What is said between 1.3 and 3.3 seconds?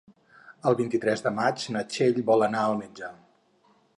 maig na Txell vol anar al metge.